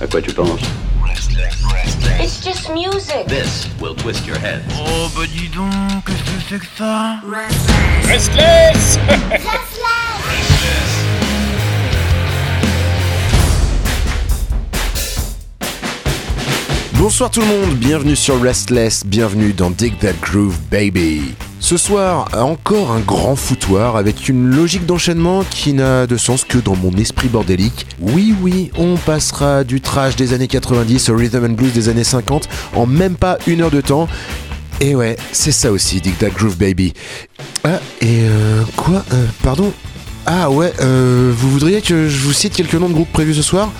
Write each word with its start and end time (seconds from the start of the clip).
À 0.00 0.06
quoi 0.06 0.20
tu 0.20 0.32
penses 0.32 0.60
It's 2.20 2.42
just 2.44 2.70
music. 2.70 3.26
This 3.26 3.68
will 3.80 3.94
twist 3.94 4.26
your 4.26 4.38
head. 4.38 4.62
Oh 4.76 5.08
bah 5.14 5.22
dis 5.26 5.48
donc, 5.48 5.70
qu'est-ce 6.06 6.22
que 6.22 6.40
c'est 6.48 6.58
que 6.58 6.66
ça 6.76 7.20
Restless 8.08 8.98
Bonsoir 16.94 17.30
tout 17.30 17.40
le 17.40 17.46
monde, 17.46 17.74
bienvenue 17.76 18.16
sur 18.16 18.40
Restless, 18.40 19.04
bienvenue 19.04 19.52
dans 19.52 19.70
Dig 19.70 19.98
That 19.98 20.14
Groove 20.22 20.58
Baby. 20.70 21.34
Ce 21.60 21.78
soir, 21.78 22.28
encore 22.34 22.90
un 22.92 23.00
grand 23.00 23.36
foutoir 23.36 23.96
avec 23.96 24.28
une 24.28 24.50
logique 24.50 24.84
d'enchaînement 24.84 25.44
qui 25.48 25.72
n'a 25.72 26.06
de 26.06 26.16
sens 26.18 26.44
que 26.44 26.58
dans 26.58 26.76
mon 26.76 26.92
esprit 26.92 27.28
bordélique. 27.28 27.86
Oui, 28.00 28.34
oui, 28.42 28.70
on 28.76 28.96
passera 28.96 29.64
du 29.64 29.80
trash 29.80 30.14
des 30.14 30.34
années 30.34 30.46
90 30.48 31.08
au 31.08 31.16
rhythm 31.16 31.44
and 31.44 31.50
blues 31.54 31.72
des 31.72 31.88
années 31.88 32.04
50 32.04 32.48
en 32.74 32.84
même 32.86 33.14
pas 33.14 33.38
une 33.46 33.62
heure 33.62 33.70
de 33.70 33.80
temps. 33.80 34.08
Et 34.80 34.94
ouais, 34.94 35.16
c'est 35.32 35.52
ça 35.52 35.72
aussi, 35.72 36.02
That 36.02 36.30
Groove 36.30 36.58
Baby. 36.58 36.92
Ah, 37.62 37.80
et 38.02 38.24
euh, 38.24 38.62
quoi 38.76 39.02
Euh, 39.12 39.24
Pardon? 39.42 39.72
Ah 40.26 40.50
ouais, 40.50 40.72
euh, 40.80 41.32
vous 41.34 41.50
voudriez 41.50 41.80
que 41.80 42.08
je 42.08 42.18
vous 42.18 42.32
cite 42.32 42.54
quelques 42.54 42.74
noms 42.74 42.88
de 42.88 42.94
groupes 42.94 43.12
prévus 43.12 43.34
ce 43.34 43.42
soir? 43.42 43.70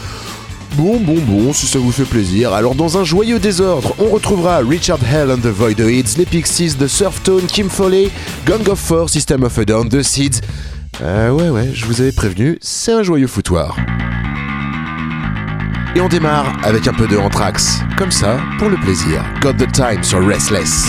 Bon, 0.76 0.98
bon, 0.98 1.18
bon, 1.26 1.52
si 1.52 1.66
ça 1.66 1.78
vous 1.78 1.92
fait 1.92 2.04
plaisir. 2.04 2.52
Alors, 2.52 2.74
dans 2.74 2.98
un 2.98 3.04
joyeux 3.04 3.38
désordre, 3.38 3.94
on 4.00 4.06
retrouvera 4.10 4.58
Richard 4.58 4.98
Hell 5.04 5.30
and 5.30 5.38
the 5.38 5.46
Voidoids, 5.46 6.16
les 6.18 6.26
Pixies, 6.26 6.74
The 6.74 6.88
Surftone, 6.88 7.46
Kim 7.46 7.70
Foley, 7.70 8.10
Gang 8.44 8.68
of 8.68 8.80
Four, 8.80 9.08
System 9.08 9.44
of 9.44 9.56
a 9.56 9.64
Down, 9.64 9.88
The 9.88 10.02
Seeds. 10.02 10.40
Euh, 11.00 11.30
ouais, 11.30 11.48
ouais, 11.48 11.70
je 11.72 11.86
vous 11.86 12.00
avais 12.00 12.10
prévenu, 12.10 12.58
c'est 12.60 12.92
un 12.92 13.04
joyeux 13.04 13.28
foutoir. 13.28 13.76
Et 15.94 16.00
on 16.00 16.08
démarre 16.08 16.52
avec 16.64 16.88
un 16.88 16.92
peu 16.92 17.06
de 17.06 17.16
Anthrax. 17.16 17.78
Comme 17.96 18.10
ça, 18.10 18.38
pour 18.58 18.68
le 18.68 18.76
plaisir. 18.76 19.24
Got 19.40 19.52
the 19.52 19.70
time 19.70 20.02
sur 20.02 20.26
Restless. 20.26 20.88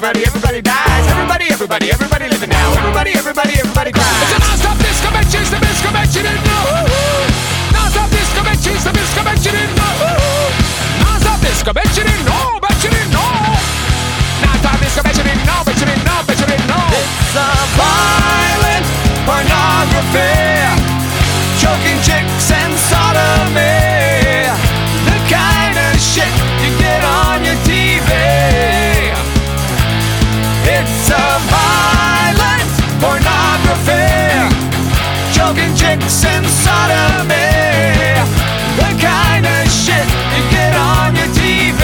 Everybody, 0.00 0.24
everybody, 0.24 0.60
dies. 0.64 1.04
Everybody, 1.12 1.46
everybody, 1.52 1.92
everybody 1.92 2.24
living 2.32 2.48
now. 2.48 2.72
Everybody, 2.72 3.12
everybody, 3.20 3.52
everybody 3.60 3.92
cries. 3.92 4.08
It's 4.24 4.32
a 4.32 4.40
non-stop 4.40 4.80
disco 4.80 5.12
bitches, 5.12 5.52
the 5.52 5.60
disco 5.60 5.92
didn't 5.92 6.40
know. 6.40 6.88
Non-stop 7.68 8.08
disco 8.08 8.40
bitches, 8.40 8.80
the 8.80 8.96
disco 8.96 9.20
didn't 9.20 9.76
know. 9.76 9.92
Non-stop 11.04 11.36
disco 11.44 11.76
bitch 11.76 12.00
you 12.00 12.08
didn't 12.08 12.24
know, 12.24 12.56
bitch 12.64 12.80
you 12.80 12.96
didn't 12.96 13.12
know. 13.12 13.28
Non-stop 14.40 14.80
disco 14.80 15.04
bitch 15.04 15.20
you 15.20 15.24
didn't 15.28 15.44
know, 15.44 15.60
bitch 15.68 15.84
you 15.84 15.92
didn't 15.92 16.08
know, 16.08 16.24
bitch 16.24 16.40
you 16.40 16.48
didn't 16.48 16.64
know. 16.64 16.86
It's 16.96 17.36
a 17.36 17.48
violent 17.76 18.84
pornography 19.28 20.32
choking 21.60 22.00
chicks 22.00 22.48
and 22.48 22.72
sodomy. 22.88 23.29
Chicks 35.90 36.22
and 36.24 36.46
sodomy. 36.46 37.50
The 38.78 38.94
kind 39.02 39.42
of 39.42 39.66
shit 39.66 40.06
you 40.30 40.42
get 40.54 40.70
on 40.78 41.10
your 41.18 41.26
TV. 41.34 41.82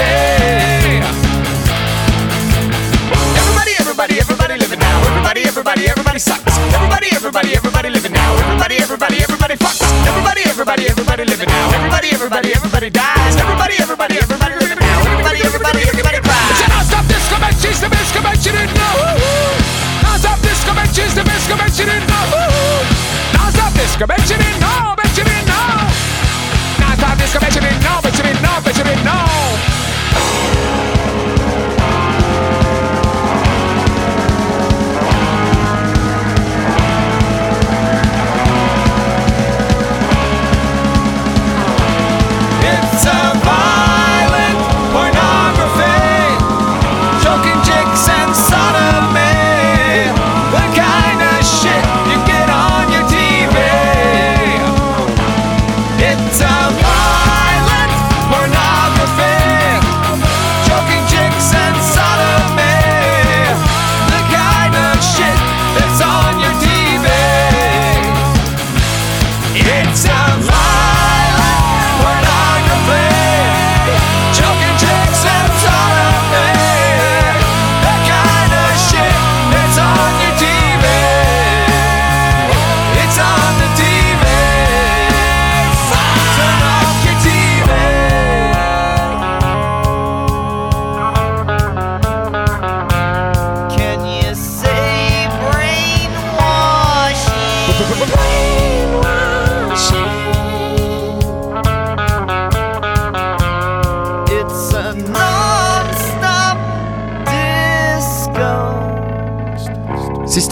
Everybody, 3.35 3.75
everybody, 3.83 4.21
everybody 4.23 4.55
living 4.63 4.79
now. 4.79 5.03
Everybody, 5.11 5.43
everybody, 5.43 5.91
everybody 5.91 6.21
sucks. 6.21 6.55
Everybody, 6.71 7.09
everybody, 7.19 7.57
everybody 7.57 7.91
living 7.91 8.13
now. 8.13 8.31
Everybody, 8.47 8.77
everybody, 8.79 9.17
everybody 9.27 9.57
fucks. 9.57 9.83
Everybody, 10.07 10.43
everybody, 10.47 10.87
everybody 10.87 11.25
living 11.25 11.49
now. 11.49 11.75
Everybody, 11.75 12.09
everybody, 12.15 12.55
everybody 12.55 12.91
dies. 12.91 13.35
Everybody, 13.35 13.75
everybody, 13.83 14.19
everybody 14.23 14.55
living 14.55 14.79
now. 14.87 15.03
Everybody, 15.03 15.41
everybody, 15.43 15.83
everybody 15.83 16.19
cries. 16.23 16.51
It's 16.55 16.63
a 16.63 16.69
non-stop 16.71 17.07
disco 17.11 17.37
bitches, 17.43 17.83
the 17.83 17.89
disco 17.91 18.21
bitch 18.23 18.47
you 18.47 18.53
didn't 18.55 18.71
know. 18.79 18.95
Non-stop 20.07 20.39
disco 20.47 20.71
bitches, 20.79 21.11
the 21.19 21.25
disco 21.27 21.59
bitch 21.59 21.81
you 21.81 21.87
didn't 21.91 22.07
know. 22.07 22.56
Disco 23.87 24.05
bitch 24.05 24.31
you 24.31 24.37
didn't 24.37 24.61
know. 24.61 24.95
Non-stop 26.81 27.19
disco 27.19 27.39
bitch 27.39 27.55
you 27.55 28.06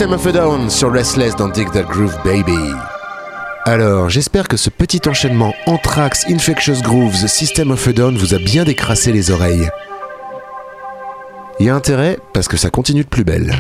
System 0.05 0.19
of 0.19 0.27
a 0.27 0.33
Down 0.33 0.69
sur 0.69 0.93
Restless 0.93 1.35
dans 1.35 1.49
Dig 1.49 1.71
That 1.73 1.85
Groove 1.85 2.15
Baby. 2.25 2.75
Alors, 3.65 4.11
j'espère 4.11 4.49
que 4.49 4.59
ce 4.59 4.69
petit 4.69 5.01
enchaînement 5.09 5.55
Anthrax, 5.65 6.27
Infectious 6.29 6.83
Grooves, 6.83 7.27
System 7.27 7.71
of 7.71 7.89
a 7.89 7.93
Down 7.95 8.15
vous 8.15 8.35
a 8.35 8.39
bien 8.39 8.65
décrassé 8.65 9.13
les 9.13 9.31
oreilles. 9.31 9.67
Il 11.59 11.65
y 11.65 11.71
a 11.71 11.75
intérêt 11.75 12.19
parce 12.35 12.49
que 12.49 12.59
ça 12.59 12.69
continue 12.69 13.05
de 13.05 13.09
plus 13.09 13.25
belle. 13.25 13.55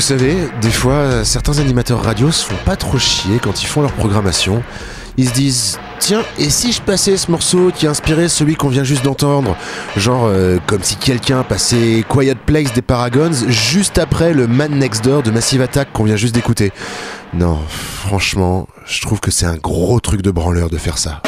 Vous 0.00 0.06
savez, 0.06 0.34
des 0.62 0.70
fois, 0.70 1.26
certains 1.26 1.58
animateurs 1.58 2.02
radio 2.02 2.30
se 2.30 2.46
font 2.46 2.56
pas 2.64 2.74
trop 2.74 2.96
chier 2.96 3.38
quand 3.38 3.62
ils 3.62 3.66
font 3.66 3.82
leur 3.82 3.92
programmation. 3.92 4.62
Ils 5.18 5.28
se 5.28 5.34
disent 5.34 5.78
Tiens, 5.98 6.22
et 6.38 6.48
si 6.48 6.72
je 6.72 6.80
passais 6.80 7.18
ce 7.18 7.30
morceau 7.30 7.70
qui 7.70 7.86
a 7.86 7.90
inspiré 7.90 8.30
celui 8.30 8.54
qu'on 8.54 8.70
vient 8.70 8.82
juste 8.82 9.04
d'entendre? 9.04 9.58
Genre 9.98 10.24
euh, 10.24 10.56
comme 10.66 10.82
si 10.82 10.96
quelqu'un 10.96 11.42
passait 11.42 12.02
Quiet 12.08 12.34
Place 12.34 12.72
des 12.72 12.80
Paragons 12.80 13.30
juste 13.48 13.98
après 13.98 14.32
le 14.32 14.46
Man 14.46 14.78
Next 14.78 15.04
Door 15.04 15.22
de 15.22 15.30
Massive 15.30 15.60
Attack 15.60 15.92
qu'on 15.92 16.04
vient 16.04 16.16
juste 16.16 16.34
d'écouter. 16.34 16.72
Non, 17.34 17.58
franchement, 17.68 18.68
je 18.86 19.02
trouve 19.02 19.20
que 19.20 19.30
c'est 19.30 19.44
un 19.44 19.58
gros 19.58 20.00
truc 20.00 20.22
de 20.22 20.30
branleur 20.30 20.70
de 20.70 20.78
faire 20.78 20.96
ça. 20.96 21.20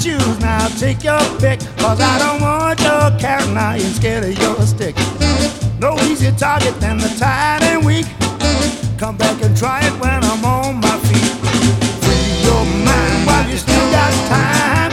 choose 0.00 0.40
now, 0.40 0.66
take 0.78 1.04
your 1.04 1.20
pick. 1.38 1.60
Cause 1.76 2.00
I 2.00 2.18
don't 2.18 2.40
want 2.40 2.80
your 2.80 3.10
cat 3.20 3.46
now, 3.52 3.74
you're 3.74 3.92
scared 3.92 4.24
of 4.24 4.38
your 4.38 4.60
stick. 4.62 4.96
No 5.78 5.94
easier 6.08 6.32
target 6.32 6.74
than 6.80 6.96
the 6.98 7.08
tired 7.18 7.62
and 7.64 7.84
weak. 7.84 8.06
Come 8.98 9.16
back 9.16 9.42
and 9.42 9.56
try 9.56 9.80
it 9.86 9.92
when 10.00 10.24
I'm 10.24 10.44
on 10.44 10.80
my 10.80 10.96
feet. 11.04 11.32
Free 12.02 12.28
your 12.48 12.64
mind 12.88 13.26
while 13.26 13.48
you 13.50 13.58
still 13.58 13.90
got 13.92 14.12
time. 14.28 14.92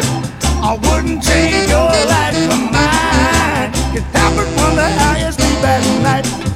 I 0.61 0.73
wouldn't 0.75 1.23
change 1.23 1.69
your 1.69 1.91
life 2.11 2.37
for 2.49 2.61
mine. 2.75 3.71
You 3.93 4.01
tap 4.11 4.33
from 4.33 4.75
the 4.75 4.89
highest 4.99 5.39
you 5.39 5.45
sleep 5.45 5.63
at 5.63 6.03
night. 6.03 6.46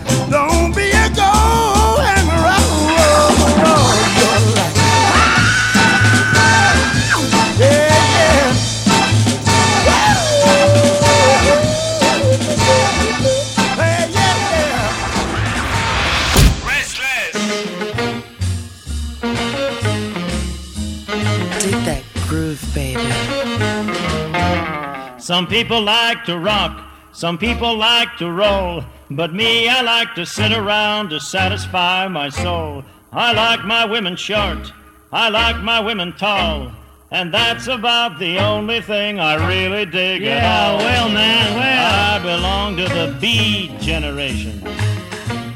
Some 25.32 25.48
people 25.48 25.80
like 25.82 26.26
to 26.26 26.38
rock, 26.38 26.84
some 27.14 27.38
people 27.38 27.78
like 27.78 28.18
to 28.18 28.30
roll, 28.30 28.84
but 29.10 29.34
me, 29.34 29.70
I 29.70 29.80
like 29.80 30.14
to 30.16 30.26
sit 30.26 30.52
around 30.52 31.12
to 31.12 31.22
satisfy 31.22 32.10
my 32.10 32.28
soul. 32.28 32.84
I 33.14 33.32
like 33.32 33.64
my 33.64 33.86
women 33.86 34.18
short, 34.18 34.74
I 35.10 35.30
like 35.30 35.56
my 35.64 35.80
women 35.80 36.12
tall. 36.18 36.74
And 37.12 37.34
that's 37.34 37.68
about 37.68 38.20
the 38.20 38.40
only 38.40 38.82
thing 38.82 39.22
I 39.22 39.36
really 39.48 39.86
dig 39.86 40.22
at 40.24 40.42
Yeah, 40.44 40.68
all. 40.72 40.78
well, 40.80 41.08
man, 41.08 41.56
well. 41.56 42.12
I 42.12 42.20
belong 42.20 42.76
to 42.76 42.84
the 42.84 43.18
B 43.22 43.74
generation. 43.80 44.62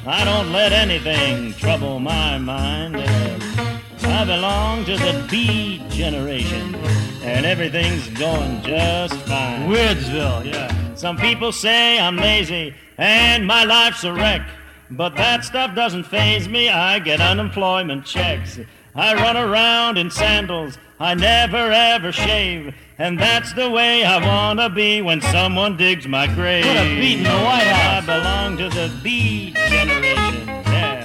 I 0.08 0.24
don't 0.24 0.54
let 0.54 0.72
anything 0.72 1.52
trouble 1.56 2.00
my 2.00 2.38
mind. 2.38 2.96
I 2.96 4.24
belong 4.24 4.86
to 4.86 4.96
the 4.96 5.28
B 5.30 5.84
generation, 5.90 6.78
and 7.26 7.46
everything's 7.46 8.08
going 8.10 8.62
just 8.62 9.16
fine. 9.22 9.68
Weirdsville, 9.68 10.46
yeah. 10.46 10.94
Some 10.96 11.18
people 11.18 11.52
say 11.52 12.00
I'm 12.00 12.18
lazy 12.18 12.74
and 12.98 13.46
my 13.46 13.64
life's 13.64 14.04
a 14.04 14.14
wreck, 14.14 14.48
but 14.92 15.16
that 15.16 15.44
stuff 15.44 15.76
doesn't 15.76 16.04
phase 16.04 16.48
me. 16.48 16.70
I 16.70 17.00
get 17.00 17.20
unemployment 17.20 18.06
checks. 18.06 18.60
I 18.94 19.16
run 19.16 19.36
around 19.36 19.98
in 19.98 20.10
sandals. 20.10 20.78
I 21.00 21.14
never 21.16 21.72
ever 21.72 22.14
shave, 22.14 22.74
and 22.98 23.20
that's 23.20 23.52
the 23.54 23.70
way 23.70 24.06
I 24.06 24.26
wanna 24.26 24.70
be 24.70 25.02
when 25.02 25.20
someone 25.20 25.76
digs 25.76 26.08
my 26.08 26.28
grave. 26.28 26.64
Put 26.64 26.78
a 26.78 26.96
beat 26.96 27.18
in 27.18 27.24
the 27.24 27.30
White 27.30 27.68
House. 27.68 28.08
I 28.08 28.18
belong 28.18 28.58
to 28.58 28.70
the 28.70 28.90
B 29.04 29.52
generation. 29.68 30.48
Yeah, 30.48 31.04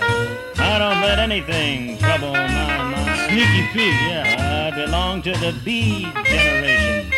I 0.59 0.79
don't 0.79 1.01
let 1.01 1.19
anything 1.19 1.99
trouble 1.99 2.33
my 2.33 2.47
mind. 2.47 3.31
Sneaky 3.31 3.67
Pete. 3.73 3.95
Yeah, 4.07 4.40
belong 4.87 5.21
to 5.21 5.33
the 5.33 5.55
B 5.63 6.11
generation, 6.25 7.13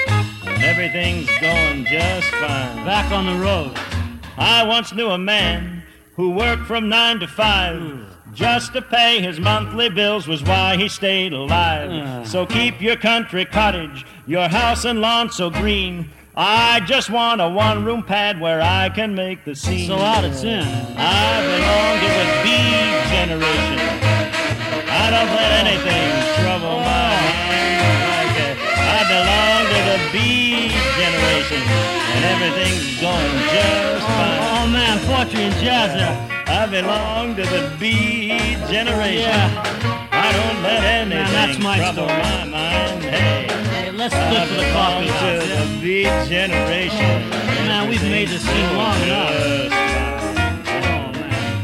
and 0.47 0.65
everything's 0.65 1.31
going 1.41 1.85
just 1.85 2.29
fine. 2.31 2.85
Back 2.85 3.13
on 3.13 3.27
the 3.27 3.37
road. 3.37 3.73
I 4.37 4.65
once 4.67 4.93
knew 4.93 5.09
a 5.11 5.19
man 5.19 5.85
who 6.17 6.31
worked 6.31 6.65
from 6.67 6.89
nine 6.89 7.21
to 7.21 7.29
five. 7.29 8.09
Just 8.33 8.73
to 8.73 8.83
pay 8.83 9.21
his 9.21 9.39
monthly 9.39 9.91
bills 9.91 10.27
was 10.27 10.43
why 10.43 10.77
he 10.77 10.89
stayed 10.89 11.35
alive. 11.35 11.91
Ah. 11.93 12.25
So 12.25 12.47
keep 12.47 12.81
your 12.81 12.97
country 12.97 13.45
cottage, 13.45 14.07
your 14.27 14.49
house 14.49 14.85
and 14.85 15.01
lawn 15.01 15.31
so 15.31 15.51
green. 15.51 16.11
I 16.35 16.81
just 16.81 17.11
want 17.11 17.41
a 17.43 17.49
one 17.49 17.85
room 17.85 18.03
pad 18.03 18.41
where 18.41 18.61
I 18.61 18.89
can 18.89 19.15
make 19.15 19.45
the 19.45 19.55
scene. 19.55 19.87
So 19.87 19.97
out 19.99 20.25
it's 20.25 20.43
in. 20.43 20.67
I 20.97 21.43
belong 21.53 21.95
to 22.03 22.11
the 22.21 22.29
B 22.43 22.49
generation. 23.15 23.79
I 24.89 25.11
don't 25.11 25.31
let 25.37 25.67
anything 25.67 26.45
trouble 26.45 26.81
my 26.81 27.12
and 31.51 32.25
everything's 32.25 33.01
going 33.01 33.33
just 33.51 34.07
fine. 34.07 34.39
Oh, 34.43 34.67
man, 34.71 34.99
poetry 35.07 35.43
and 35.45 35.55
jazz 35.57 35.93
there. 35.95 36.29
I 36.47 36.67
belong 36.67 37.35
to 37.37 37.43
the 37.43 37.75
B 37.81 38.39
generation. 38.71 39.23
Yeah. 39.23 40.09
I 40.13 40.33
don't 40.33 40.63
let 40.63 40.85
anything 40.85 41.33
that's 41.33 41.59
my 41.59 41.79
trouble 41.79 42.07
story. 42.07 42.23
my 42.23 42.45
mind. 42.45 43.03
Hey, 43.03 43.47
Hey, 43.73 43.91
let's 43.91 44.15
flip 44.15 44.49
for 44.49 44.55
the 44.55 44.71
coffee 44.73 45.07
to 45.07 45.13
house. 45.13 45.49
yeah. 45.49 45.65
the 45.65 45.81
B 45.81 46.05
generation. 46.29 47.31
Man, 47.67 47.89
we've 47.89 48.03
made 48.03 48.29
this 48.29 48.43
scene 48.43 48.77
long 48.77 49.01
enough. 49.03 49.71
Fine. 49.71 50.22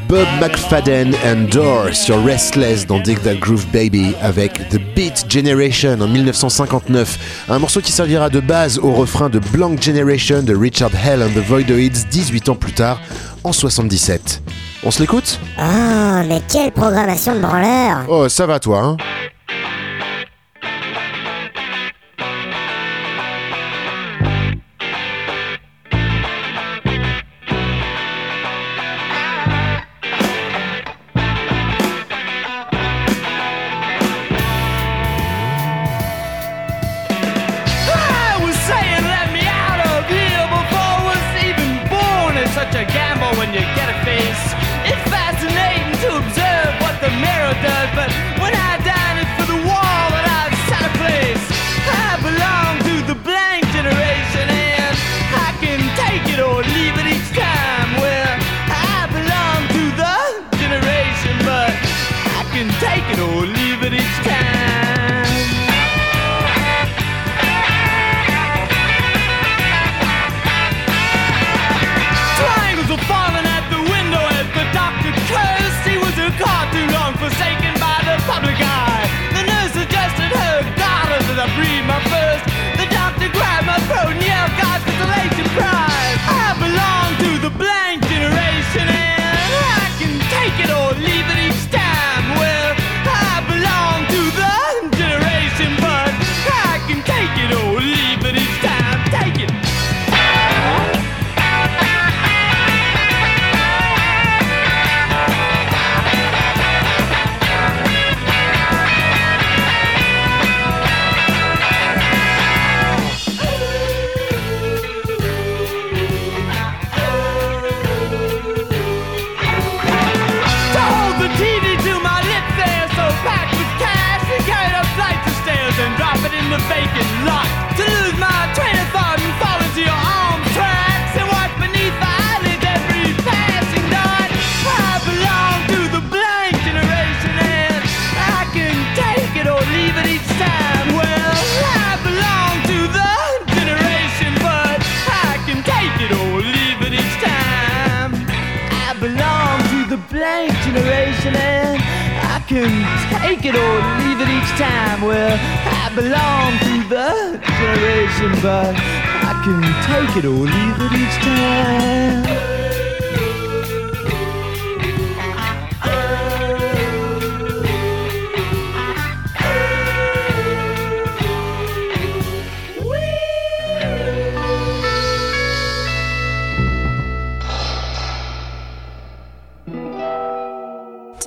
Bob 0.08 0.26
McFadden 0.40 1.14
and 1.26 1.50
Doors 1.52 1.94
sur 1.94 2.24
Restless 2.24 2.86
dans 2.86 2.98
Dig 2.98 3.20
That 3.22 3.34
Groove 3.34 3.66
Baby 3.66 4.14
avec 4.22 4.68
The 4.70 4.78
Beat 4.96 5.26
Generation 5.28 6.00
en 6.00 6.08
1959. 6.08 7.44
Un 7.50 7.58
morceau 7.58 7.82
qui 7.82 7.92
servira 7.92 8.30
de 8.30 8.40
base 8.40 8.78
au 8.78 8.92
refrain 8.92 9.28
de 9.28 9.38
Blank 9.38 9.82
Generation 9.82 10.42
de 10.42 10.56
Richard 10.56 10.92
Hell 10.94 11.22
and 11.22 11.38
the 11.38 11.44
Voidoids 11.46 12.06
18 12.10 12.48
ans 12.48 12.54
plus 12.54 12.72
tard 12.72 13.00
en 13.44 13.52
77. 13.52 14.42
On 14.82 14.90
se 14.90 15.00
l'écoute? 15.00 15.38
Ah, 15.58 16.22
mais 16.26 16.40
quelle 16.50 16.72
programmation 16.72 17.34
de 17.34 17.40
branleur 17.40 18.06
Oh, 18.08 18.28
ça 18.30 18.46
va 18.46 18.58
toi, 18.60 18.80
hein? 18.82 18.96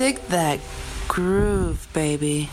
Dig 0.02 0.18
that 0.30 0.58
groove, 1.06 1.86
baby. 1.92 2.50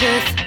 truth. 0.00 0.39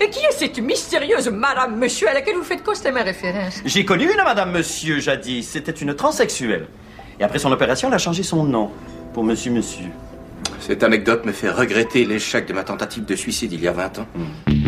Et 0.00 0.10
qui 0.10 0.20
est 0.20 0.32
cette 0.32 0.58
mystérieuse 0.58 1.28
Madame 1.28 1.76
Monsieur 1.76 2.08
à 2.08 2.14
laquelle 2.14 2.36
vous 2.36 2.44
faites 2.44 2.62
constamment 2.62 3.02
référence 3.02 3.60
J'ai 3.64 3.84
connu 3.84 4.04
une 4.04 4.22
Madame 4.24 4.52
Monsieur 4.52 5.00
jadis. 5.00 5.48
C'était 5.48 5.72
une 5.72 5.94
transsexuelle. 5.94 6.66
Et 7.20 7.24
après 7.24 7.38
son 7.38 7.52
opération, 7.52 7.88
elle 7.88 7.94
a 7.94 7.98
changé 7.98 8.22
son 8.22 8.44
nom 8.44 8.70
pour 9.12 9.24
Monsieur 9.24 9.50
Monsieur. 9.52 9.86
Cette 10.60 10.82
anecdote 10.82 11.24
me 11.24 11.32
fait 11.32 11.50
regretter 11.50 12.04
l'échec 12.04 12.46
de 12.46 12.52
ma 12.52 12.64
tentative 12.64 13.04
de 13.04 13.14
suicide 13.14 13.52
il 13.52 13.62
y 13.62 13.68
a 13.68 13.72
20 13.72 13.98
ans. 14.00 14.06
Hmm. 14.14 14.67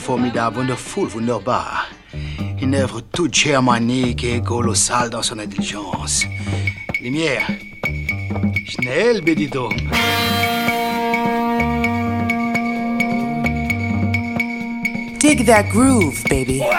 formidable, 0.00 0.58
wonderful, 0.58 1.08
wunderbar. 1.14 1.86
Une 2.60 2.74
œuvre 2.74 3.00
toute 3.00 3.34
germanique 3.34 4.24
et 4.24 4.40
colossale 4.40 5.10
dans 5.10 5.22
son 5.22 5.38
intelligence. 5.38 6.24
Lumière. 7.00 7.46
Schnell, 8.66 9.20
Bédito. 9.22 9.68
Dig 15.18 15.44
that 15.46 15.68
groove, 15.70 16.24
baby. 16.28 16.60
Wow. 16.60 16.70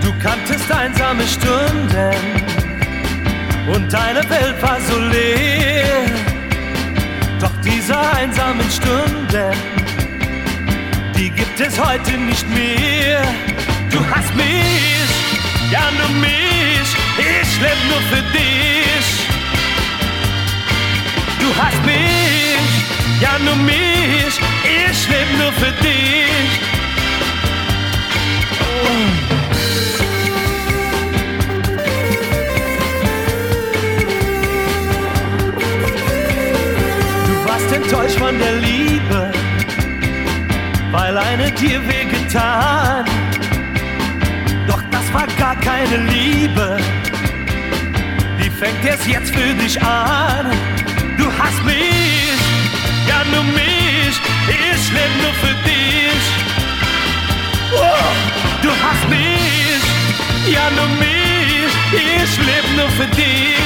Du 0.00 0.10
kanntest 0.22 0.70
einsame 0.70 1.26
Stunden 1.26 2.43
und 3.66 3.92
deine 3.92 4.28
Welt 4.28 4.60
war 4.60 4.78
so 4.80 4.98
leer. 4.98 6.06
Doch 7.40 7.52
diese 7.64 7.98
einsamen 7.98 8.70
Stunden, 8.70 9.52
die 11.16 11.30
gibt 11.30 11.60
es 11.60 11.78
heute 11.78 12.12
nicht 12.12 12.48
mehr. 12.50 13.22
Du 13.90 13.98
hast 14.10 14.34
mich, 14.34 15.10
ja 15.70 15.90
nur 15.98 16.08
mich, 16.20 16.88
ich 17.18 17.60
lebe 17.60 17.84
nur 17.90 18.02
für 18.10 18.22
dich. 18.32 19.06
Du 21.40 21.48
hast 21.62 21.84
mich, 21.84 23.20
ja 23.20 23.38
nur 23.38 23.56
mich, 23.56 24.40
ich 24.64 25.08
lebe 25.08 25.42
nur 25.42 25.52
für 25.52 25.72
dich. 25.82 26.60
Oh. 28.60 29.23
enttäuscht 37.84 38.18
von 38.18 38.38
der 38.38 38.56
Liebe, 38.56 39.30
weil 40.90 41.16
eine 41.16 41.50
dir 41.52 41.80
wehgetan. 41.86 43.04
Doch 44.66 44.82
das 44.90 45.12
war 45.12 45.26
gar 45.38 45.56
keine 45.56 45.96
Liebe, 46.08 46.78
die 48.40 48.50
fängt 48.50 48.84
es 48.84 49.06
jetzt 49.06 49.34
für 49.34 49.54
dich 49.54 49.80
an. 49.82 50.46
Du 51.18 51.26
hast 51.38 51.62
mich, 51.64 52.40
ja 53.08 53.22
nur 53.32 53.44
mich, 53.44 54.16
ich 54.48 54.92
lebe 54.96 55.16
nur 55.22 55.34
für 55.42 55.56
dich. 55.68 56.24
Oh, 57.72 58.62
du 58.62 58.70
hast 58.84 59.08
mich, 59.10 60.54
ja 60.54 60.70
nur 60.76 60.88
mich, 60.98 61.72
ich 61.92 62.38
lebe 62.38 62.76
nur 62.76 62.88
für 62.90 63.06
dich. 63.16 63.63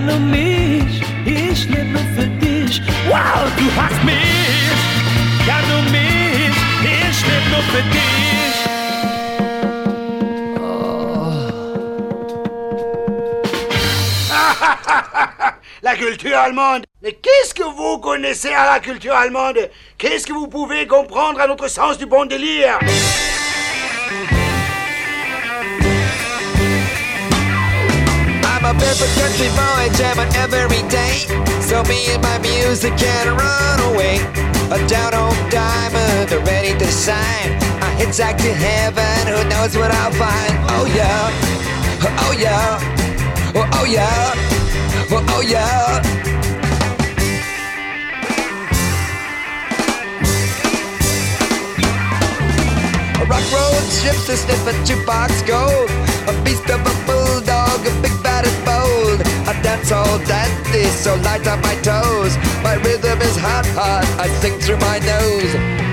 Mich, 0.00 1.02
ich. 1.24 1.68
Wow, 3.08 3.50
mich, 3.58 4.04
mich, 4.04 4.18
ich. 6.82 7.18
La 15.80 15.94
culture 15.94 16.36
allemande 16.36 16.84
Mais 17.02 17.12
qu'est-ce 17.12 17.54
que 17.54 17.62
vous 17.62 17.98
connaissez 17.98 18.52
à 18.52 18.72
la 18.72 18.80
culture 18.80 19.14
allemande? 19.14 19.70
Qu'est-ce 19.96 20.26
que 20.26 20.32
vous 20.32 20.48
pouvez 20.48 20.86
comprendre 20.86 21.40
à 21.40 21.46
notre 21.46 21.68
sens 21.68 21.96
du 21.96 22.06
bon 22.06 22.26
délire? 22.26 22.78
A 28.78 29.06
country 29.20 29.48
boy 29.54 29.88
jamming 29.96 30.32
every 30.34 30.82
day. 30.88 31.26
So 31.60 31.82
me 31.84 32.06
and 32.10 32.22
my 32.22 32.38
music 32.38 32.96
can't 32.96 33.30
run 33.38 33.80
away. 33.92 34.16
A 34.70 34.78
down 34.88 35.12
home 35.12 35.50
diamond, 35.50 36.30
ready 36.46 36.76
to 36.78 36.86
shine. 36.86 37.50
I 37.82 37.94
hitchhike 37.98 38.38
to 38.38 38.52
heaven, 38.52 39.26
who 39.28 39.48
knows 39.48 39.76
what 39.76 39.90
I'll 39.90 40.12
find? 40.12 40.54
Oh 40.70 40.86
yeah, 40.94 41.30
oh 42.24 42.34
yeah, 42.38 42.80
oh, 43.54 43.68
oh 43.74 43.84
yeah, 43.84 44.34
oh, 45.10 45.26
oh 45.28 45.40
yeah. 45.42 46.37
Rock 53.28 53.44
road 53.52 53.84
ships 53.92 54.26
to 54.26 54.36
sniff 54.36 54.66
a 54.66 54.72
jukebox 54.88 55.46
gold. 55.46 55.90
A 56.28 56.32
beast 56.44 56.68
of 56.70 56.80
a 56.80 56.94
bulldog, 57.06 57.80
a 57.86 57.92
big 58.02 58.12
and 58.24 58.64
bold. 58.64 59.20
I 59.46 59.60
dance 59.62 59.92
all 59.92 60.18
dandy, 60.24 60.84
so 60.84 61.14
light 61.16 61.46
on 61.46 61.60
my 61.60 61.74
toes. 61.76 62.36
My 62.62 62.74
rhythm 62.84 63.20
is 63.20 63.36
hot, 63.36 63.66
hot. 63.76 64.06
I 64.18 64.28
sing 64.40 64.58
through 64.58 64.78
my 64.78 64.98
nose. 64.98 65.54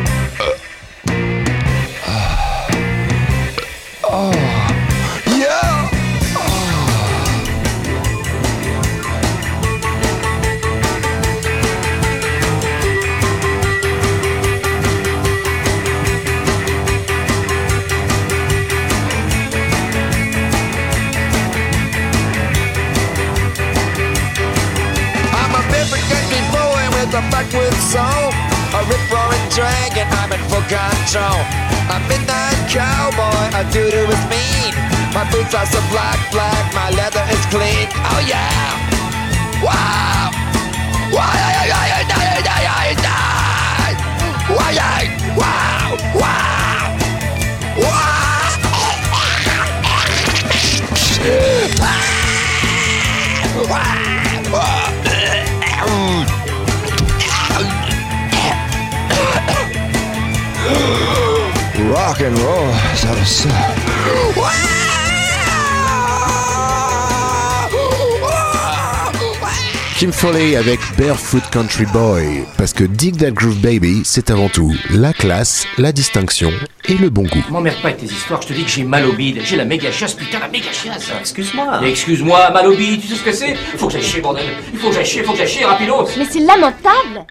Oh, 4.07 4.64
with 27.57 27.75
soul. 27.91 28.27
A 28.75 28.81
rip 28.91 29.03
roaring 29.07 29.47
dragon, 29.55 30.07
I'm 30.19 30.31
in 30.35 30.41
full 30.51 30.65
control. 30.67 31.39
A 31.95 31.97
midnight 32.11 32.59
cowboy, 32.67 33.43
a 33.55 33.63
dude 33.71 33.93
who 33.93 34.03
is 34.11 34.23
mean. 34.27 34.73
My 35.15 35.23
boots 35.31 35.55
are 35.55 35.65
so 35.65 35.79
black, 35.91 36.19
black, 36.31 36.63
my 36.75 36.89
leather 36.91 37.23
is 37.31 37.43
clean. 37.47 37.87
Oh 38.11 38.21
yeah! 38.27 38.75
Wow! 39.63 40.31
Wow! 41.13 41.45
And 62.25 62.37
roll. 62.39 62.65
Kim 69.97 70.11
Foley 70.11 70.55
avec 70.55 70.79
Barefoot 70.97 71.43
Country 71.51 71.85
Boy. 71.85 72.43
Parce 72.57 72.73
que 72.73 72.83
Dig 72.83 73.17
That 73.17 73.31
Groove 73.31 73.59
Baby, 73.59 74.01
c'est 74.03 74.29
avant 74.29 74.49
tout 74.49 74.73
la 74.89 75.13
classe, 75.13 75.67
la 75.77 75.91
distinction 75.91 76.51
et 76.85 76.95
le 76.95 77.09
bon 77.09 77.23
goût. 77.23 77.43
M'emmerde 77.49 77.81
pas 77.81 77.89
avec 77.89 77.99
tes 77.99 78.07
histoires, 78.07 78.41
je 78.41 78.47
te 78.47 78.53
dis 78.53 78.63
que 78.63 78.71
j'ai 78.71 78.83
mal 78.83 79.05
au 79.05 79.13
bide. 79.13 79.41
J'ai 79.43 79.55
la 79.55 79.65
méga 79.65 79.91
chiasse, 79.91 80.15
putain, 80.15 80.39
la 80.39 80.47
méga 80.47 80.71
chiasse. 80.71 81.11
Excuse-moi. 81.19 81.81
Excuse-moi, 81.85 82.49
mal 82.51 82.67
au 82.67 82.75
bide, 82.75 83.01
tu 83.01 83.07
sais 83.07 83.15
ce 83.15 83.23
que 83.23 83.31
c'est? 83.31 83.55
Faut 83.77 83.87
que 83.87 83.93
j'aille 83.93 84.03
chier, 84.03 84.21
bordel. 84.21 84.45
Il 84.73 84.79
faut 84.79 84.89
que 84.89 84.95
j'aille 84.95 85.05
chier, 85.05 85.23
faut 85.23 85.31
que 85.31 85.37
j'aille 85.37 85.47
chier, 85.47 85.65
rapidos. 85.65 86.09
Mais 86.17 86.25
c'est 86.29 86.39
lamentable 86.39 87.25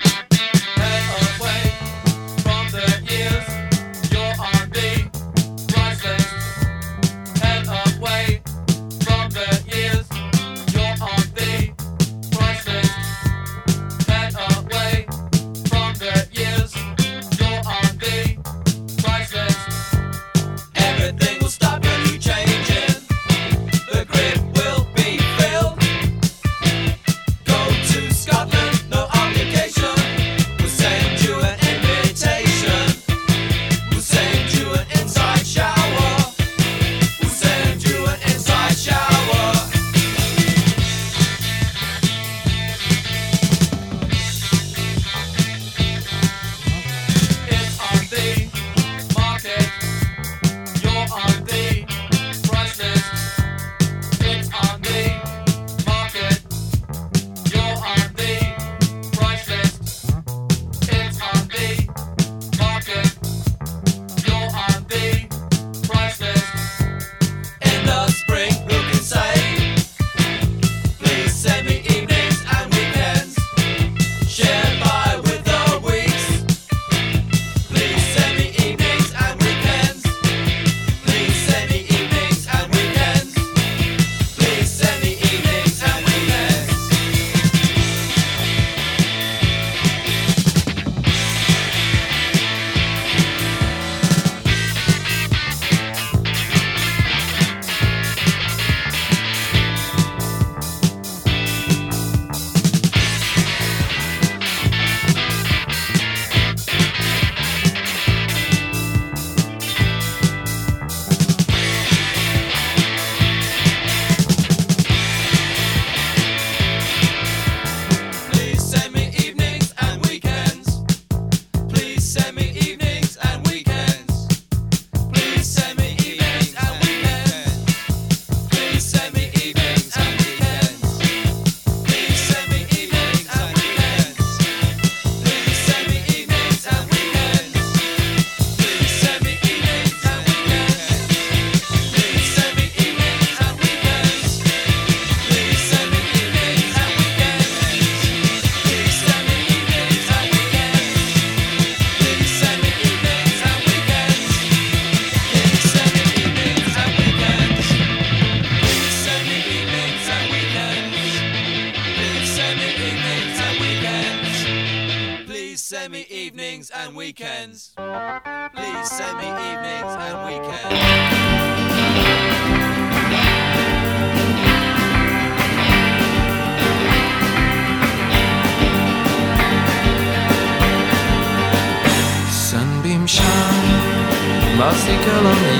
on 184.61 185.39
the 185.43 185.55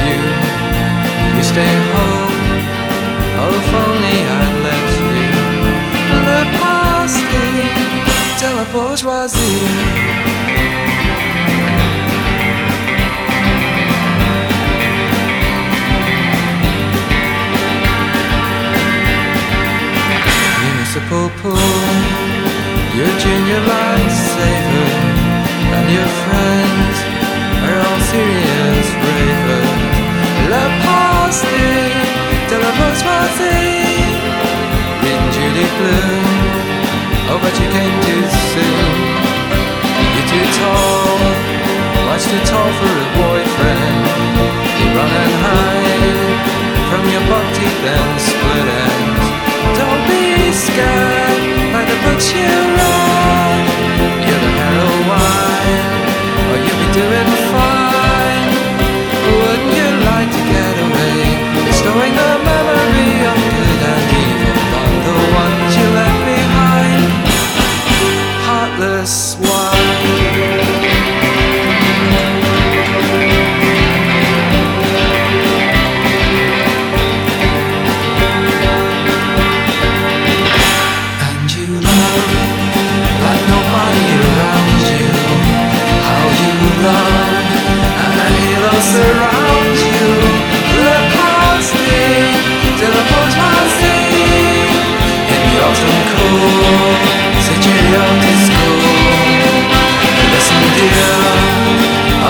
view. 0.00 0.22
We 1.36 1.42
stay 1.42 1.72
home, 1.92 2.36
oh 3.40 3.58
if 3.58 3.74
only 3.84 4.16
I'd 4.38 4.56
let 4.66 4.88
you. 5.00 5.30
Le 6.26 6.40
Pastie 6.58 7.68
de 8.40 8.48
la 8.56 8.64
bourgeoisie. 8.72 9.60
Municipal 20.62 21.26
pool, 21.40 21.58
your 22.96 23.12
junior 23.18 23.60
lifesaver 23.68 24.88
and 25.76 25.86
your 25.92 26.08
friends 26.24 26.79
are 27.80 27.86
all 27.88 28.00
serious 28.12 28.88
ravers. 29.04 29.70
La 30.52 30.64
Poste 30.84 31.60
de 32.50 32.56
la 32.64 32.70
bourgeoisie. 32.78 34.04
Reading 35.02 35.30
Judy 35.34 35.66
Blume. 35.76 36.36
Oh, 37.30 37.38
but 37.42 37.54
you 37.60 37.68
came 37.76 37.96
too 38.06 38.24
soon. 38.52 38.96
You're 40.14 40.28
too 40.32 40.46
tall, 40.60 41.18
much 42.08 42.24
too 42.30 42.42
tall 42.50 42.70
for 42.78 42.92
a 43.06 43.08
boyfriend. 43.20 44.04
You 44.78 44.86
run 44.96 45.12
and 45.22 45.34
hide 45.44 46.20
from 46.88 47.02
your 47.12 47.24
buck 47.30 47.46
teeth 47.56 47.84
and 47.96 48.12
split 48.28 48.68
ends. 48.84 49.24
Don't 49.80 50.02
be 50.10 50.52
scared 50.52 51.40
by 51.72 51.82
the 51.90 51.96
books 52.04 52.26
you 52.34 52.50
read. 52.76 53.64
You're 54.26 54.42
the 54.46 54.52
heroine, 54.60 55.86
or 56.50 56.56
you'll 56.64 56.80
be 56.82 56.88
doing 56.98 57.30
fine. 57.52 57.69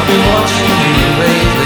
I've 0.00 0.06
been 0.06 0.26
watching 0.32 0.66
you 0.96 1.20
lately. 1.20 1.59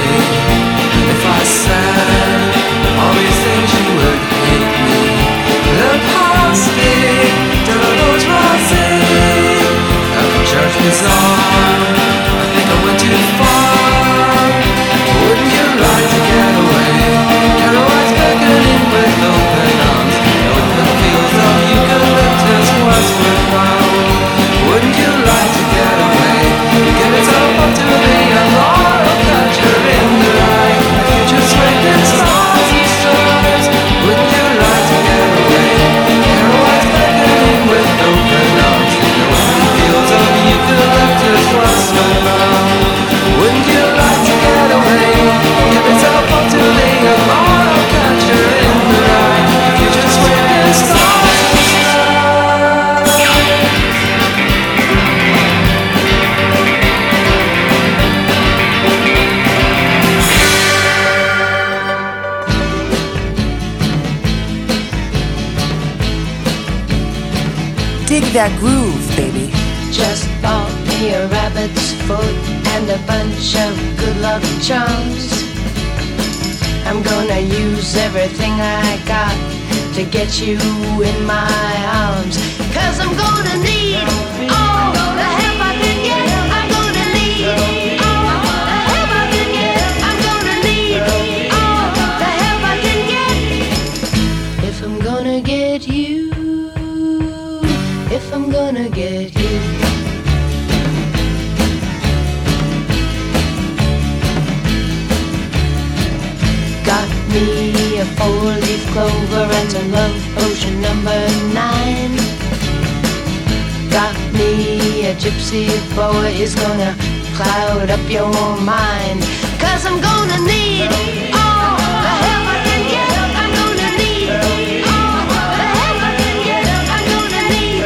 Gypsy 115.25 115.64
boy 115.97 116.29
is 116.37 116.55
gonna 116.55 116.95
cloud 117.35 117.89
up 117.89 118.11
your 118.11 118.29
mind. 118.61 119.22
Cause 119.59 119.87
I'm 119.87 119.99
gonna 119.99 120.39
need 120.45 120.91
all 121.33 121.77
the 122.05 122.12
help 122.25 122.47
I 122.55 122.59
can 122.66 122.83
get. 122.93 123.09
I'm 123.41 123.51
gonna 123.59 123.91
need 124.01 124.85
all 124.85 125.25
the 125.61 125.68
help 125.81 125.99
I 126.09 126.12
can 126.20 126.37
get. 126.49 126.64
I'm 126.95 127.05
gonna 127.12 127.43
need 127.55 127.85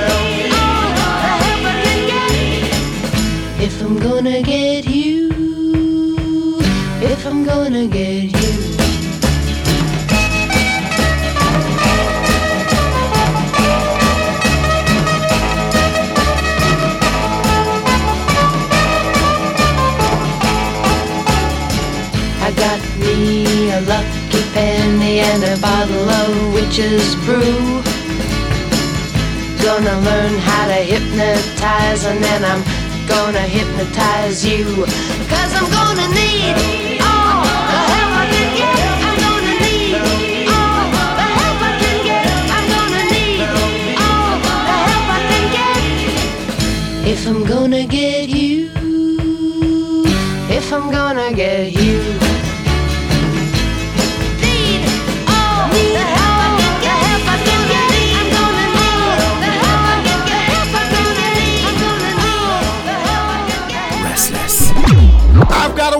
all 0.59 0.89
the 1.23 1.33
help 1.45 1.63
I 1.63 1.77
can 1.85 2.01
get. 2.11 2.33
If 3.67 3.75
I'm 3.85 3.97
gonna 4.01 4.39
get 4.43 4.85
you, 4.89 5.31
if 7.01 7.25
I'm 7.25 7.45
gonna 7.45 7.87
get 7.87 8.33
you. 8.33 8.38
and 25.21 25.43
a 25.43 25.61
bottle 25.61 26.09
of 26.09 26.55
witch's 26.55 27.17
brew. 27.27 27.83
Gonna 29.63 29.99
learn 30.07 30.39
how 30.39 30.67
to 30.69 30.81
hypnotize 30.93 32.05
and 32.05 32.23
then 32.23 32.45
I'm 32.45 32.63
gonna 33.09 33.41
hypnotize 33.41 34.47
you. 34.47 34.65
Cause 35.27 35.53
I'm 35.59 35.69
gonna 35.75 36.09
need 36.15 37.01
all 37.03 37.43
the 37.71 37.81
help 37.93 38.13
I 38.15 38.27
can 38.31 38.51
get. 38.63 38.79
I'm 39.09 39.17
gonna 39.27 39.55
need 39.67 39.95
all 40.55 40.87
the 41.19 41.29
help 41.39 41.59
I 41.67 41.73
can 41.83 41.99
get. 42.07 42.27
I'm 42.57 42.67
gonna 42.75 43.03
need 43.11 43.49
all 44.07 44.35
the 44.69 44.77
help 44.87 45.07
I 45.17 45.21
can 45.31 45.47
get. 45.59 45.83
If 47.13 47.27
I'm 47.27 47.43
gonna 47.45 47.85
get 47.87 48.29
you, 48.29 48.71
if 50.49 50.73
I'm 50.73 50.91
gonna 50.93 51.33
get 51.33 51.73
you. 51.73 52.48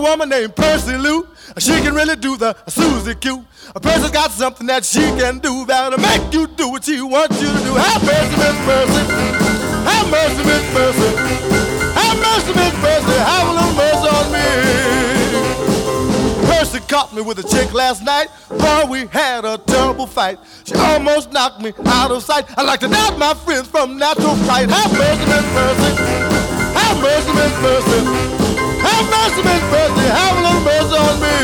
Woman 0.09 0.29
named 0.29 0.55
Percy 0.55 0.97
Lou. 0.97 1.27
She 1.57 1.79
can 1.81 1.93
really 1.93 2.15
do 2.15 2.35
the 2.37 2.55
Susie 2.67 3.15
Q. 3.15 3.45
A 3.75 3.79
Percy's 3.79 4.11
got 4.11 4.31
something 4.31 4.67
that 4.67 4.83
she 4.83 5.01
can 5.01 5.39
do 5.39 5.65
that'll 5.65 5.99
make 5.99 6.33
you 6.33 6.47
do 6.47 6.69
what 6.69 6.83
she 6.83 7.01
wants 7.01 7.41
you 7.41 7.47
to 7.47 7.59
do. 7.63 7.73
Have 7.75 8.03
mercy, 8.03 8.35
Miss 8.37 8.57
Percy. 8.65 9.03
Have 9.85 10.09
mercy, 10.09 10.43
Miss 10.49 10.63
Percy. 10.73 11.09
Have 11.93 12.17
mercy, 12.17 12.53
Miss 12.57 12.73
Percy. 12.83 13.17
Have 13.31 13.47
a 13.47 13.53
little 13.53 13.75
mercy 13.77 14.07
on 14.17 14.25
me. 14.33 14.45
Percy 16.47 16.79
caught 16.87 17.13
me 17.13 17.21
with 17.21 17.39
a 17.39 17.43
chick 17.43 17.73
last 17.73 18.03
night. 18.03 18.29
Boy, 18.49 18.85
we 18.89 19.07
had 19.07 19.45
a 19.45 19.57
terrible 19.57 20.07
fight. 20.07 20.39
She 20.65 20.75
almost 20.75 21.31
knocked 21.31 21.61
me 21.61 21.73
out 21.85 22.11
of 22.11 22.23
sight. 22.23 22.45
I 22.57 22.63
like 22.63 22.79
to 22.81 22.87
knock 22.87 23.17
my 23.17 23.33
friends 23.33 23.67
from 23.67 23.97
natural 23.97 24.35
fright. 24.47 24.69
Have 24.69 24.91
mercy, 24.91 25.25
Miss 25.25 25.45
Percy. 25.53 25.91
Have 26.73 27.01
mercy, 27.01 27.33
Miss 27.33 27.53
Percy. 27.61 28.38
Mercy, 29.43 29.47
Miss 29.47 29.63
Percy. 29.69 30.07
Have 30.07 30.37
a 30.37 30.41
little 30.41 30.61
mercy 30.61 30.95
on 30.97 31.15
me. 31.21 31.35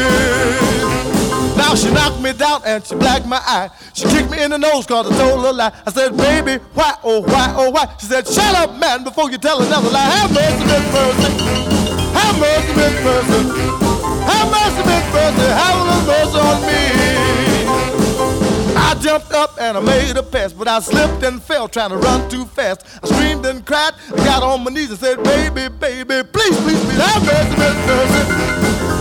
Now 1.57 1.75
she 1.75 1.91
knocked 1.91 2.21
me 2.21 2.33
down 2.33 2.61
and 2.65 2.85
she 2.85 2.95
blacked 2.95 3.25
my 3.25 3.41
eye. 3.45 3.69
She 3.93 4.05
kicked 4.05 4.29
me 4.29 4.43
in 4.43 4.51
the 4.51 4.57
nose 4.57 4.85
cause 4.85 5.09
I 5.11 5.17
told 5.17 5.45
a 5.45 5.51
lie. 5.51 5.71
I 5.85 5.91
said, 5.91 6.17
baby, 6.17 6.63
why, 6.73 6.95
oh, 7.03 7.21
why, 7.21 7.53
oh, 7.57 7.71
why? 7.71 7.87
She 7.99 8.07
said, 8.07 8.27
shut 8.27 8.55
up, 8.55 8.77
man, 8.77 9.03
before 9.03 9.31
you 9.31 9.37
tell 9.37 9.61
another 9.61 9.89
lie. 9.89 9.99
Have 9.99 10.33
mercy, 10.33 10.65
Miss 10.65 10.85
Percy. 10.91 11.31
Have 12.13 12.39
mercy, 12.39 12.73
Miss 12.75 12.95
Percy. 13.01 13.39
Have 14.25 14.47
mercy, 14.51 14.83
Miss 14.89 15.05
Percy. 15.11 15.47
Have 15.51 15.75
a 15.75 15.83
little 15.83 16.05
mercy 16.07 16.39
on 16.39 16.61
me. 16.67 17.14
Jumped 19.05 19.33
up 19.33 19.61
and 19.61 19.77
I 19.77 19.81
made 19.81 20.17
a 20.17 20.23
pass, 20.23 20.51
but 20.51 20.67
I 20.67 20.79
slipped 20.79 21.21
and 21.21 21.37
fell 21.37 21.67
trying 21.67 21.91
to 21.91 21.97
run 21.97 22.27
too 22.27 22.43
fast. 22.43 22.81
I 23.03 23.07
screamed 23.07 23.45
and 23.45 23.63
cried, 23.63 23.93
I 24.09 24.17
got 24.25 24.41
on 24.41 24.63
my 24.63 24.71
knees 24.71 24.89
and 24.89 24.97
said, 24.97 25.21
baby, 25.21 25.69
baby, 25.69 26.25
please, 26.25 26.57
please, 26.65 26.81
please, 26.81 26.97
have 26.97 27.21
mercy, 27.21 27.53
Miss 27.53 27.77
Percy. 27.85 28.21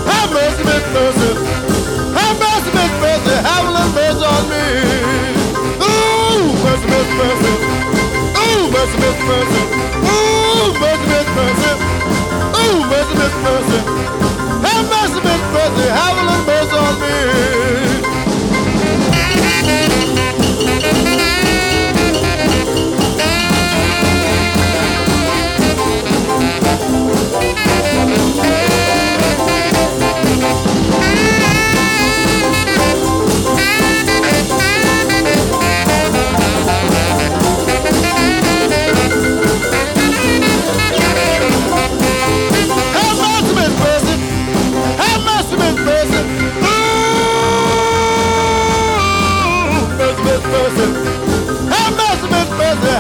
Have 0.05 0.29
mercy, 0.29 0.61
Miss 0.61 0.85
Percy. 0.93 1.31
Have 2.21 2.37
mercy, 2.37 2.71
Miss 2.77 2.93
Percy. 3.01 3.33
Have 3.49 3.65
a 3.65 3.73
little 3.73 3.93
mercy 3.97 4.25
on 4.29 4.45
me. 4.53 4.65
Ooh, 5.89 6.53
mercy, 6.53 6.85
Miss 6.85 7.09
Percy. 7.17 7.55
Ooh, 8.45 8.65
mercy, 8.77 8.97
Miss 9.01 9.19
Percy. 9.25 9.63
Ooh, 10.05 10.69
mercy, 10.85 11.07
Miss 11.17 11.29
Percy. 11.33 11.73
Ooh, 12.61 12.77
mercy, 12.93 13.15
Miss 13.25 13.35
Percy. 13.41 13.81
Have 14.69 14.85
mercy, 14.85 15.21
Miss 15.25 15.43
Percy. 15.49 15.87
Have 15.97 16.13
a 16.13 16.25
little 16.29 16.45
mercy 16.45 16.77
on 16.77 16.93
me. 17.01 17.64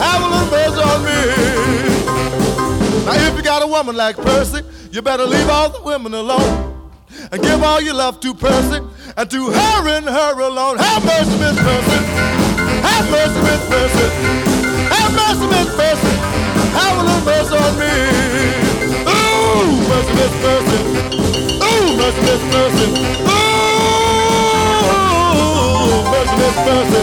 Have 0.04 0.20
a 0.20 0.28
little 0.28 0.50
mercy 0.52 0.80
on 0.90 0.98
me. 1.08 1.18
Now, 3.06 3.16
if 3.26 3.32
you 3.36 3.42
got 3.42 3.62
a 3.62 3.66
woman 3.66 3.96
like 3.96 4.16
Percy, 4.16 4.60
you 4.92 5.00
better 5.02 5.24
leave 5.24 5.48
all 5.48 5.70
the 5.70 5.82
women 5.82 6.14
alone 6.14 6.90
and 7.32 7.42
give 7.42 7.62
all 7.62 7.80
your 7.80 7.94
love 7.94 8.20
to 8.20 8.34
Percy 8.34 8.80
and 9.16 9.30
to 9.30 9.50
her 9.50 9.88
and 9.88 10.06
her 10.06 10.40
alone. 10.40 10.78
Have 10.78 11.04
mercy, 11.04 11.38
Miss 11.38 11.56
Percy. 11.58 11.98
Have 12.84 13.10
mercy, 13.10 13.40
Miss 13.48 13.62
Percy. 13.68 14.06
Have 14.92 15.12
mercy, 15.14 15.46
Miss 15.54 15.68
Percy. 15.74 16.12
Have 16.78 16.96
a 16.98 17.02
little 17.02 17.24
mercy 17.24 17.56
on 17.56 17.72
me. 17.80 17.92
Ooh, 19.08 19.88
mercy, 19.88 20.12
Miss 20.20 20.34
Percy. 20.44 20.78
Ooh, 21.64 21.96
mercy, 21.96 22.20
Miss 22.28 22.42
Percy. 22.52 22.86
Ooh, 23.24 23.54
mercy, 26.12 26.36
Miss 26.36 26.56
Percy. 26.66 27.02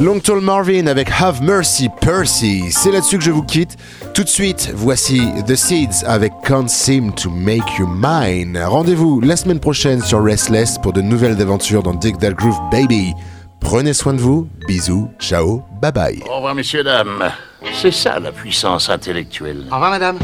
Long 0.00 0.20
Tall 0.20 0.40
Marvin 0.40 0.86
avec 0.86 1.10
Have 1.20 1.42
Mercy 1.42 1.88
Percy. 2.00 2.70
C'est 2.70 2.92
là-dessus 2.92 3.18
que 3.18 3.24
je 3.24 3.32
vous 3.32 3.42
quitte. 3.42 3.76
Tout 4.14 4.22
de 4.22 4.28
suite, 4.28 4.70
voici 4.72 5.20
The 5.48 5.56
Seeds 5.56 6.04
avec 6.06 6.32
Can't 6.46 6.68
Seem 6.68 7.12
to 7.14 7.28
Make 7.28 7.78
You 7.80 7.88
Mine. 7.88 8.56
Rendez-vous 8.64 9.20
la 9.20 9.36
semaine 9.36 9.58
prochaine 9.58 10.00
sur 10.00 10.22
Restless 10.22 10.78
pour 10.78 10.92
de 10.92 11.00
nouvelles 11.00 11.40
aventures 11.42 11.82
dans 11.82 11.94
Dig 11.94 12.16
That 12.18 12.34
Groove 12.34 12.58
Baby. 12.70 13.12
Prenez 13.58 13.92
soin 13.92 14.14
de 14.14 14.20
vous. 14.20 14.46
Bisous. 14.68 15.10
Ciao. 15.18 15.64
Bye 15.82 15.92
bye. 15.92 16.22
Au 16.30 16.36
revoir, 16.36 16.54
messieurs, 16.54 16.84
dames. 16.84 17.32
C'est 17.72 17.90
ça 17.90 18.20
la 18.20 18.30
puissance 18.30 18.88
intellectuelle. 18.88 19.64
Au 19.68 19.74
revoir, 19.74 19.90
madame. 19.90 20.18